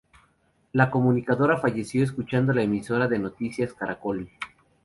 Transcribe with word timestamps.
La 0.71 0.89
comunicadora, 0.89 1.59
falleció 1.59 2.03
escuchando 2.03 2.53
la 2.53 2.63
emisora 2.63 3.07
de 3.07 3.19
Noticias 3.19 3.75
Caracol. 3.75 4.31